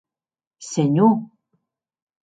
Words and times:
Senhor! 0.71 1.13